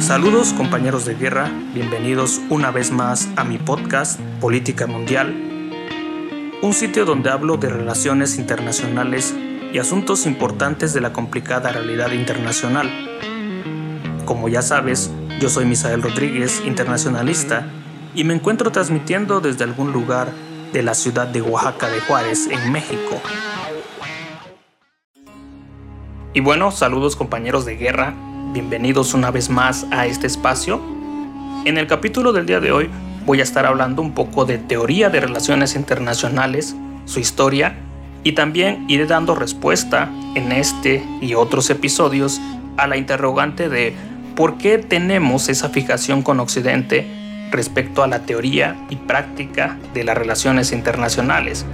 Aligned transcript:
Saludos 0.00 0.52
compañeros 0.54 1.04
de 1.04 1.14
guerra, 1.14 1.50
bienvenidos 1.74 2.40
una 2.48 2.70
vez 2.70 2.90
más 2.90 3.28
a 3.36 3.44
mi 3.44 3.58
podcast 3.58 4.18
Política 4.40 4.86
Mundial, 4.86 5.34
un 6.62 6.72
sitio 6.72 7.04
donde 7.04 7.30
hablo 7.30 7.56
de 7.56 7.68
relaciones 7.68 8.38
internacionales 8.38 9.34
y 9.72 9.78
asuntos 9.78 10.26
importantes 10.26 10.94
de 10.94 11.02
la 11.02 11.12
complicada 11.12 11.72
realidad 11.72 12.12
internacional. 12.12 12.90
Como 14.24 14.48
ya 14.48 14.62
sabes, 14.62 15.10
yo 15.40 15.48
soy 15.48 15.66
Misael 15.66 16.02
Rodríguez, 16.02 16.62
internacionalista, 16.64 17.66
y 18.14 18.24
me 18.24 18.34
encuentro 18.34 18.72
transmitiendo 18.72 19.40
desde 19.40 19.64
algún 19.64 19.92
lugar 19.92 20.32
de 20.72 20.82
la 20.82 20.94
ciudad 20.94 21.26
de 21.28 21.42
Oaxaca 21.42 21.88
de 21.90 22.00
Juárez, 22.00 22.48
en 22.50 22.72
México. 22.72 23.20
Y 26.34 26.40
bueno, 26.40 26.70
saludos 26.70 27.16
compañeros 27.16 27.64
de 27.64 27.76
guerra, 27.76 28.14
bienvenidos 28.52 29.14
una 29.14 29.30
vez 29.30 29.48
más 29.48 29.86
a 29.90 30.04
este 30.04 30.26
espacio. 30.26 30.78
En 31.64 31.78
el 31.78 31.86
capítulo 31.86 32.34
del 32.34 32.44
día 32.44 32.60
de 32.60 32.70
hoy 32.70 32.90
voy 33.24 33.40
a 33.40 33.42
estar 33.42 33.64
hablando 33.64 34.02
un 34.02 34.12
poco 34.12 34.44
de 34.44 34.58
teoría 34.58 35.08
de 35.08 35.20
relaciones 35.20 35.74
internacionales, 35.74 36.76
su 37.06 37.18
historia, 37.18 37.78
y 38.24 38.32
también 38.32 38.84
iré 38.88 39.06
dando 39.06 39.34
respuesta 39.34 40.10
en 40.34 40.52
este 40.52 41.02
y 41.22 41.32
otros 41.32 41.70
episodios 41.70 42.42
a 42.76 42.86
la 42.86 42.98
interrogante 42.98 43.70
de 43.70 43.94
por 44.36 44.58
qué 44.58 44.76
tenemos 44.76 45.48
esa 45.48 45.70
fijación 45.70 46.20
con 46.22 46.40
Occidente 46.40 47.06
respecto 47.50 48.02
a 48.02 48.06
la 48.06 48.26
teoría 48.26 48.76
y 48.90 48.96
práctica 48.96 49.78
de 49.94 50.04
las 50.04 50.18
relaciones 50.18 50.72
internacionales. 50.72 51.64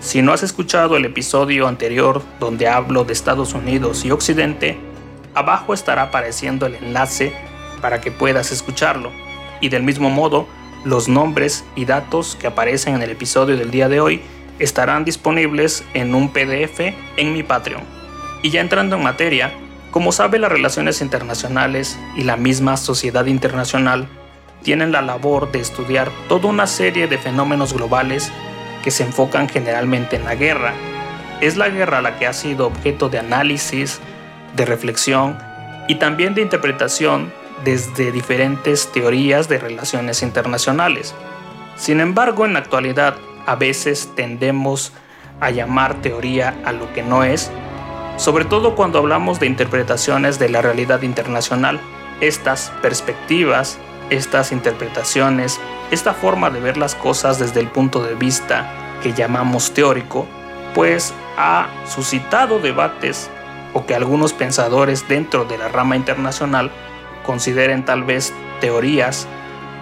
Si 0.00 0.22
no 0.22 0.32
has 0.32 0.42
escuchado 0.42 0.96
el 0.96 1.04
episodio 1.04 1.68
anterior 1.68 2.22
donde 2.40 2.68
hablo 2.68 3.04
de 3.04 3.12
Estados 3.12 3.52
Unidos 3.52 4.04
y 4.04 4.10
Occidente, 4.10 4.78
Abajo 5.34 5.74
estará 5.74 6.02
apareciendo 6.02 6.66
el 6.66 6.74
enlace 6.74 7.32
para 7.80 8.00
que 8.00 8.10
puedas 8.10 8.50
escucharlo. 8.50 9.12
Y 9.60 9.68
del 9.68 9.82
mismo 9.82 10.10
modo, 10.10 10.48
los 10.84 11.08
nombres 11.08 11.64
y 11.76 11.84
datos 11.84 12.36
que 12.40 12.46
aparecen 12.46 12.96
en 12.96 13.02
el 13.02 13.10
episodio 13.10 13.56
del 13.56 13.70
día 13.70 13.88
de 13.88 14.00
hoy 14.00 14.22
estarán 14.58 15.04
disponibles 15.04 15.84
en 15.94 16.14
un 16.14 16.32
PDF 16.32 16.80
en 17.16 17.32
mi 17.32 17.42
Patreon. 17.42 17.82
Y 18.42 18.50
ya 18.50 18.60
entrando 18.60 18.96
en 18.96 19.02
materia, 19.02 19.52
como 19.90 20.12
sabe 20.12 20.38
las 20.38 20.50
relaciones 20.50 21.00
internacionales 21.00 21.98
y 22.16 22.24
la 22.24 22.36
misma 22.36 22.76
sociedad 22.76 23.26
internacional 23.26 24.08
tienen 24.62 24.92
la 24.92 25.02
labor 25.02 25.52
de 25.52 25.60
estudiar 25.60 26.10
toda 26.28 26.48
una 26.48 26.66
serie 26.66 27.06
de 27.06 27.18
fenómenos 27.18 27.72
globales 27.72 28.32
que 28.82 28.90
se 28.90 29.04
enfocan 29.04 29.48
generalmente 29.48 30.16
en 30.16 30.24
la 30.24 30.34
guerra. 30.34 30.74
Es 31.40 31.56
la 31.56 31.68
guerra 31.68 32.02
la 32.02 32.18
que 32.18 32.26
ha 32.26 32.32
sido 32.32 32.66
objeto 32.66 33.08
de 33.08 33.18
análisis, 33.18 34.00
de 34.56 34.64
reflexión 34.64 35.38
y 35.88 35.96
también 35.96 36.34
de 36.34 36.42
interpretación 36.42 37.32
desde 37.64 38.12
diferentes 38.12 38.90
teorías 38.92 39.48
de 39.48 39.58
relaciones 39.58 40.22
internacionales. 40.22 41.14
Sin 41.76 42.00
embargo, 42.00 42.44
en 42.44 42.52
la 42.52 42.58
actualidad 42.60 43.16
a 43.46 43.56
veces 43.56 44.10
tendemos 44.14 44.92
a 45.40 45.50
llamar 45.50 46.00
teoría 46.02 46.54
a 46.64 46.72
lo 46.72 46.92
que 46.92 47.02
no 47.02 47.24
es, 47.24 47.50
sobre 48.16 48.44
todo 48.44 48.74
cuando 48.76 48.98
hablamos 48.98 49.40
de 49.40 49.46
interpretaciones 49.46 50.38
de 50.38 50.50
la 50.50 50.60
realidad 50.60 51.02
internacional. 51.02 51.80
Estas 52.20 52.70
perspectivas, 52.82 53.78
estas 54.10 54.52
interpretaciones, 54.52 55.60
esta 55.90 56.12
forma 56.12 56.50
de 56.50 56.60
ver 56.60 56.76
las 56.76 56.94
cosas 56.94 57.38
desde 57.38 57.60
el 57.60 57.68
punto 57.68 58.02
de 58.02 58.14
vista 58.14 58.70
que 59.02 59.12
llamamos 59.12 59.72
teórico, 59.72 60.26
pues 60.74 61.14
ha 61.36 61.68
suscitado 61.86 62.58
debates 62.58 63.30
o 63.72 63.86
que 63.86 63.94
algunos 63.94 64.32
pensadores 64.32 65.08
dentro 65.08 65.44
de 65.44 65.58
la 65.58 65.68
rama 65.68 65.96
internacional 65.96 66.70
consideren 67.24 67.84
tal 67.84 68.02
vez 68.02 68.32
teorías 68.60 69.26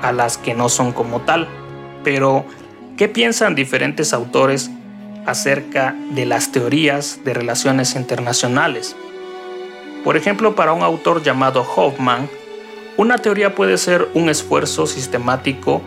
a 0.03 0.13
las 0.13 0.39
que 0.39 0.55
no 0.55 0.69
son 0.69 0.93
como 0.93 1.21
tal. 1.21 1.49
Pero, 2.05 2.45
¿qué 2.97 3.09
piensan 3.09 3.55
diferentes 3.55 4.13
autores 4.13 4.71
acerca 5.27 5.95
de 6.11 6.27
las 6.27 6.53
teorías 6.53 7.21
de 7.25 7.35
relaciones 7.35 7.95
internacionales? 7.97 8.97
Por 10.05 10.17
ejemplo, 10.17 10.55
para 10.55 10.73
un 10.73 10.83
autor 10.83 11.23
llamado 11.23 11.63
Hoffman, 11.63 12.29
una 12.99 13.19
teoría 13.19 13.55
puede 13.55 13.79
ser 13.79 14.09
un 14.15 14.29
esfuerzo 14.29 14.89
sistemático 14.89 15.81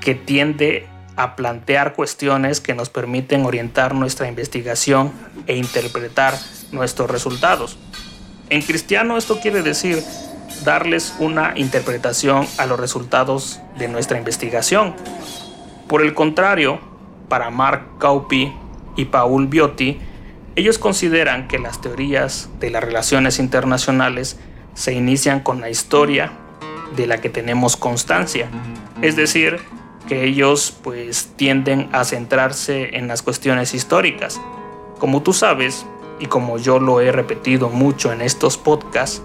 que 0.00 0.14
tiende 0.14 0.86
a 1.16 1.34
plantear 1.34 1.94
cuestiones 1.94 2.60
que 2.60 2.74
nos 2.74 2.90
permiten 2.90 3.46
orientar 3.46 3.94
nuestra 3.94 4.28
investigación 4.28 5.12
e 5.46 5.56
interpretar 5.56 6.34
nuestros 6.70 7.10
resultados. 7.10 7.78
En 8.50 8.60
cristiano 8.60 9.16
esto 9.16 9.40
quiere 9.40 9.62
decir 9.62 10.04
darles 10.62 11.14
una 11.20 11.54
interpretación 11.56 12.46
a 12.58 12.66
los 12.66 12.78
resultados 12.78 13.58
de 13.78 13.88
nuestra 13.88 14.18
investigación. 14.18 14.94
Por 15.88 16.02
el 16.02 16.12
contrario, 16.12 16.80
para 17.30 17.48
Mark 17.48 17.98
Kaupi 17.98 18.52
y 18.94 19.06
Paul 19.06 19.46
Biotti, 19.46 19.98
ellos 20.54 20.76
consideran 20.76 21.48
que 21.48 21.58
las 21.58 21.80
teorías 21.80 22.50
de 22.60 22.68
las 22.68 22.84
relaciones 22.84 23.38
internacionales 23.38 24.38
se 24.74 24.92
inician 24.92 25.40
con 25.40 25.62
la 25.62 25.70
historia 25.70 26.32
de 26.96 27.06
la 27.06 27.20
que 27.20 27.28
tenemos 27.28 27.76
constancia, 27.76 28.48
es 29.00 29.16
decir, 29.16 29.60
que 30.08 30.24
ellos 30.24 30.76
pues 30.82 31.32
tienden 31.36 31.88
a 31.92 32.04
centrarse 32.04 32.96
en 32.96 33.08
las 33.08 33.22
cuestiones 33.22 33.74
históricas. 33.74 34.40
Como 34.98 35.22
tú 35.22 35.32
sabes, 35.32 35.86
y 36.18 36.26
como 36.26 36.58
yo 36.58 36.78
lo 36.78 37.00
he 37.00 37.10
repetido 37.10 37.68
mucho 37.68 38.12
en 38.12 38.20
estos 38.20 38.56
podcasts, 38.56 39.22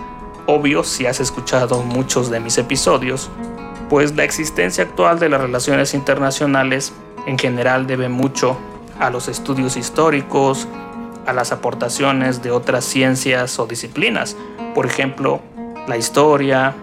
obvio 0.48 0.84
si 0.84 1.06
has 1.06 1.20
escuchado 1.20 1.84
muchos 1.84 2.30
de 2.32 2.40
mis 2.40 2.58
episodios, 2.58 3.30
pues 3.90 4.16
la 4.16 4.24
existencia 4.24 4.84
actual 4.84 5.20
de 5.20 5.30
las 5.30 5.42
relaciones 5.42 5.94
internacionales 5.94 6.94
en 7.26 7.38
general 7.38 7.88
debe 7.88 8.10
mucho 8.10 8.58
a 9.00 9.10
los 9.10 9.28
estudios 9.28 9.78
históricos, 9.78 10.68
a 11.26 11.34
las 11.34 11.52
aportaciones 11.52 12.42
de 12.42 12.52
otras 12.52 12.86
ciencias 12.86 13.60
o 13.60 13.68
disciplinas, 13.68 14.36
por 14.74 14.86
ejemplo, 14.86 15.42
la 15.88 15.98
historia, 15.98 16.76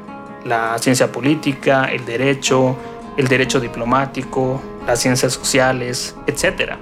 la 0.45 0.79
ciencia 0.79 1.11
política, 1.11 1.87
el 1.87 2.05
derecho, 2.05 2.77
el 3.17 3.29
derecho 3.29 3.61
diplomático, 3.61 4.61
las 4.87 5.01
ciencias 5.01 5.33
sociales, 5.33 6.15
etc. 6.27 6.75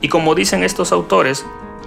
Y 0.00 0.08
como 0.08 0.34
dicen 0.34 0.64
estos 0.64 0.92
autores, 0.92 1.44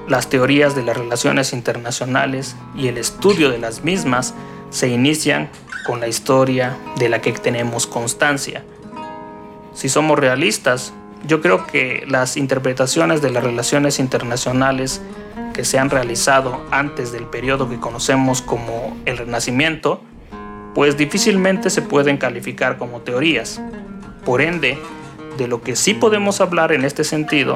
las 0.08 0.30
teorías 0.30 0.76
de 0.76 0.84
las 0.84 0.98
relaciones 0.98 1.54
internacionales 1.54 2.56
y 2.76 2.88
el 2.88 2.98
estudio 2.98 3.50
de 3.50 3.60
las 3.60 3.84
mismas 3.84 4.34
se 4.70 4.88
inician 4.88 5.50
con 5.86 6.00
la 6.00 6.08
historia 6.08 6.78
de 6.98 7.10
la 7.10 7.22
que 7.22 7.32
tenemos 7.34 7.88
constancia. 7.88 8.64
Si 9.74 9.90
somos 9.90 10.18
realistas, 10.18 10.94
yo 11.26 11.42
creo 11.42 11.68
que 11.68 12.06
las 12.08 12.38
interpretaciones 12.38 13.22
de 13.22 13.32
las 13.32 13.44
relaciones 13.44 14.00
internacionales 14.00 15.02
que 15.54 15.66
se 15.66 15.80
han 15.80 15.90
realizado 15.90 16.62
antes 16.72 17.12
del 17.12 17.26
periodo 17.26 17.70
que 17.70 17.80
conocemos 17.80 18.42
como 18.42 18.98
el 19.06 19.18
Renacimiento 19.18 20.02
pues 20.78 20.96
difícilmente 20.96 21.72
se 21.72 21.82
pueden 21.82 22.18
calificar 22.18 22.78
como 22.78 23.02
teorías. 23.02 23.60
Por 24.24 24.44
ende, 24.44 24.78
de 25.36 25.48
lo 25.48 25.64
que 25.64 25.76
sí 25.76 25.96
podemos 25.96 26.40
hablar 26.40 26.72
en 26.72 26.86
este 26.86 27.04
sentido, 27.04 27.56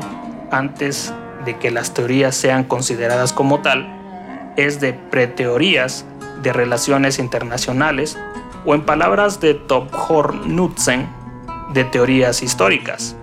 antes 0.50 1.14
de 1.46 1.56
que 1.60 1.70
las 1.70 1.94
teorías 1.94 2.36
sean 2.36 2.64
consideradas 2.64 3.32
como 3.32 3.62
tal, 3.62 3.86
es 4.58 4.82
de 4.82 4.94
preteorías 4.94 6.04
de 6.42 6.52
relaciones 6.52 7.20
internacionales 7.20 8.18
o 8.66 8.74
en 8.74 8.82
palabras 8.82 9.40
de 9.40 9.54
Tophor 9.54 10.42
Knudsen, 10.42 11.08
de 11.76 11.84
teorías 11.84 12.42
históricas. 12.42 13.16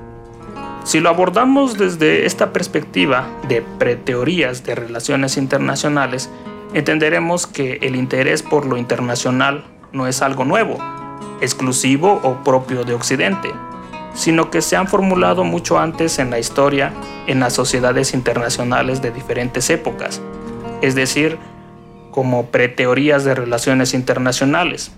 Si 0.84 1.00
lo 1.00 1.08
abordamos 1.08 1.76
desde 1.76 2.24
esta 2.24 2.52
perspectiva 2.52 3.26
de 3.48 3.62
preteorías 3.80 4.62
de 4.62 4.76
relaciones 4.76 5.36
internacionales, 5.36 6.30
entenderemos 6.72 7.48
que 7.48 7.80
el 7.82 7.96
interés 7.96 8.44
por 8.44 8.64
lo 8.64 8.76
internacional 8.76 9.64
no 9.92 10.06
es 10.06 10.22
algo 10.22 10.44
nuevo, 10.44 10.78
exclusivo 11.40 12.20
o 12.22 12.42
propio 12.44 12.84
de 12.84 12.94
Occidente, 12.94 13.52
sino 14.14 14.50
que 14.50 14.62
se 14.62 14.76
han 14.76 14.88
formulado 14.88 15.44
mucho 15.44 15.78
antes 15.78 16.18
en 16.18 16.30
la 16.30 16.38
historia 16.38 16.92
en 17.26 17.40
las 17.40 17.52
sociedades 17.52 18.14
internacionales 18.14 19.02
de 19.02 19.10
diferentes 19.10 19.70
épocas, 19.70 20.20
es 20.82 20.94
decir, 20.94 21.38
como 22.10 22.46
preteorías 22.46 23.24
de 23.24 23.34
relaciones 23.34 23.94
internacionales. 23.94 24.92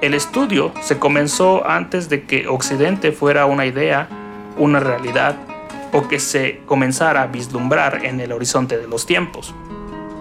El 0.00 0.14
estudio 0.14 0.72
se 0.80 0.98
comenzó 0.98 1.66
antes 1.68 2.08
de 2.08 2.24
que 2.24 2.46
Occidente 2.46 3.10
fuera 3.10 3.46
una 3.46 3.66
idea, 3.66 4.08
una 4.56 4.78
realidad 4.78 5.36
o 5.92 6.06
que 6.06 6.20
se 6.20 6.60
comenzara 6.66 7.22
a 7.22 7.26
vislumbrar 7.26 8.04
en 8.04 8.20
el 8.20 8.30
horizonte 8.32 8.78
de 8.78 8.86
los 8.86 9.06
tiempos. 9.06 9.54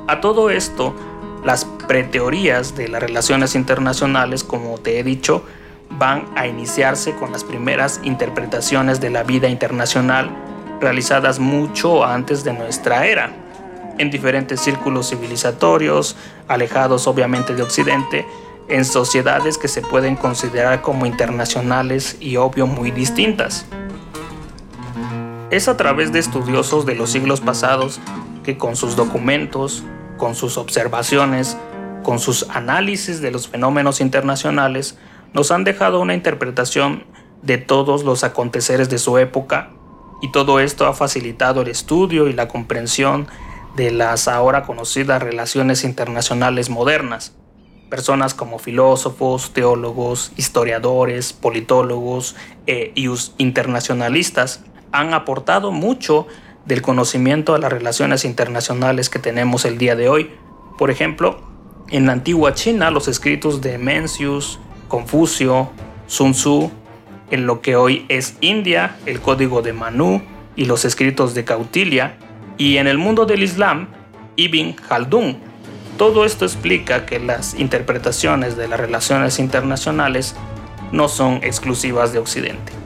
A 0.07 0.21
todo 0.21 0.49
esto, 0.49 0.95
las 1.43 1.65
preteorías 1.65 2.75
de 2.75 2.87
las 2.87 3.01
relaciones 3.01 3.55
internacionales, 3.55 4.43
como 4.43 4.77
te 4.77 4.99
he 4.99 5.03
dicho, 5.03 5.43
van 5.89 6.25
a 6.35 6.47
iniciarse 6.47 7.15
con 7.15 7.31
las 7.31 7.43
primeras 7.43 8.01
interpretaciones 8.03 8.99
de 8.99 9.09
la 9.09 9.23
vida 9.23 9.47
internacional 9.47 10.29
realizadas 10.81 11.39
mucho 11.39 12.05
antes 12.05 12.43
de 12.43 12.53
nuestra 12.53 13.05
era. 13.05 13.43
en 13.99 14.11
diferentes 14.11 14.61
círculos 14.61 15.09
civilizatorios, 15.09 16.15
alejados 16.47 17.07
obviamente 17.07 17.55
de 17.55 17.63
Occidente, 17.63 18.27
en 18.67 18.85
sociedades 18.85 19.57
que 19.57 19.67
se 19.67 19.81
pueden 19.81 20.15
considerar 20.15 20.83
como 20.83 21.07
internacionales 21.07 22.15
y 22.19 22.37
obvio 22.37 22.67
muy 22.67 22.91
distintas. 22.91 23.65
Es 25.49 25.67
a 25.67 25.77
través 25.77 26.11
de 26.11 26.19
estudiosos 26.19 26.85
de 26.85 26.93
los 26.93 27.09
siglos 27.09 27.41
pasados 27.41 27.99
que 28.43 28.55
con 28.55 28.75
sus 28.75 28.95
documentos, 28.95 29.83
con 30.17 30.35
sus 30.35 30.57
observaciones, 30.57 31.57
con 32.03 32.19
sus 32.19 32.49
análisis 32.49 33.21
de 33.21 33.31
los 33.31 33.47
fenómenos 33.47 34.01
internacionales, 34.01 34.97
nos 35.33 35.51
han 35.51 35.63
dejado 35.63 35.99
una 35.99 36.13
interpretación 36.13 37.05
de 37.41 37.57
todos 37.57 38.03
los 38.03 38.23
aconteceres 38.23 38.89
de 38.89 38.97
su 38.97 39.17
época 39.17 39.71
y 40.21 40.31
todo 40.31 40.59
esto 40.59 40.87
ha 40.87 40.93
facilitado 40.93 41.61
el 41.61 41.67
estudio 41.67 42.27
y 42.27 42.33
la 42.33 42.47
comprensión 42.47 43.27
de 43.75 43.91
las 43.91 44.27
ahora 44.27 44.63
conocidas 44.63 45.21
relaciones 45.21 45.83
internacionales 45.83 46.69
modernas. 46.69 47.35
Personas 47.89 48.33
como 48.33 48.59
filósofos, 48.59 49.53
teólogos, 49.53 50.31
historiadores, 50.35 51.31
politólogos 51.31 52.35
e 52.65 52.91
internacionalistas 53.37 54.63
han 54.91 55.13
aportado 55.13 55.71
mucho 55.71 56.27
del 56.67 56.81
conocimiento 56.81 57.55
a 57.55 57.59
las 57.59 57.71
relaciones 57.71 58.25
internacionales 58.25 59.09
que 59.09 59.19
tenemos 59.19 59.65
el 59.65 59.77
día 59.77 59.95
de 59.95 60.09
hoy. 60.09 60.31
Por 60.77 60.91
ejemplo, 60.91 61.39
en 61.89 62.05
la 62.05 62.11
antigua 62.11 62.53
China 62.53 62.91
los 62.91 63.07
escritos 63.07 63.61
de 63.61 63.77
Mencius, 63.77 64.59
Confucio, 64.87 65.69
Sun 66.07 66.33
Tzu, 66.33 66.69
en 67.31 67.45
lo 67.45 67.61
que 67.61 67.75
hoy 67.75 68.05
es 68.09 68.35
India, 68.41 68.97
el 69.05 69.21
código 69.21 69.61
de 69.61 69.73
Manu 69.73 70.21
y 70.55 70.65
los 70.65 70.85
escritos 70.85 71.33
de 71.33 71.45
Cautilia, 71.45 72.17
y 72.57 72.77
en 72.77 72.87
el 72.87 72.97
mundo 72.97 73.25
del 73.25 73.43
Islam, 73.43 73.87
Ibn 74.35 74.73
Khaldun. 74.73 75.37
Todo 75.97 76.25
esto 76.25 76.45
explica 76.45 77.05
que 77.05 77.19
las 77.19 77.55
interpretaciones 77.55 78.57
de 78.57 78.67
las 78.67 78.79
relaciones 78.79 79.39
internacionales 79.39 80.35
no 80.91 81.07
son 81.07 81.35
exclusivas 81.43 82.13
de 82.13 82.19
Occidente. 82.19 82.76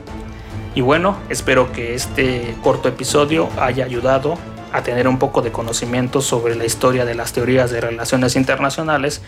Y 0.74 0.80
bueno, 0.80 1.18
espero 1.28 1.70
que 1.72 1.94
este 1.94 2.54
corto 2.62 2.88
episodio 2.88 3.48
haya 3.60 3.84
ayudado 3.84 4.38
a 4.72 4.82
tener 4.82 5.06
un 5.06 5.18
poco 5.18 5.42
de 5.42 5.52
conocimiento 5.52 6.22
sobre 6.22 6.54
la 6.54 6.64
historia 6.64 7.04
de 7.04 7.14
las 7.14 7.32
teorías 7.32 7.70
de 7.70 7.80
relaciones 7.80 8.36
internacionales 8.36 9.22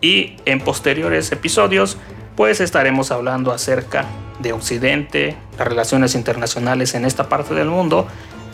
y 0.00 0.36
en 0.46 0.60
posteriores 0.60 1.32
episodios 1.32 1.98
pues 2.34 2.60
estaremos 2.60 3.10
hablando 3.10 3.52
acerca 3.52 4.04
de 4.40 4.52
Occidente, 4.52 5.36
las 5.58 5.66
relaciones 5.66 6.14
internacionales 6.14 6.94
en 6.94 7.04
esta 7.04 7.28
parte 7.28 7.54
del 7.54 7.68
mundo 7.68 8.06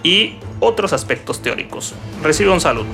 y 0.03 0.37
otros 0.61 0.93
aspectos 0.93 1.43
teóricos. 1.43 1.95
Recibe 2.23 2.51
un 2.51 2.61
saludo. 2.61 2.87